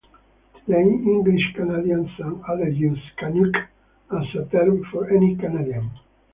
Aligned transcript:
Today, 0.65 0.81
English 0.81 1.53
Canadians 1.55 2.09
and 2.17 2.41
others 2.49 2.75
use 2.75 2.97
"Canuck" 3.19 3.53
as 4.11 4.25
a 4.33 4.45
term 4.45 4.83
for 4.91 5.07
any 5.11 5.35
Canadian. 5.35 5.91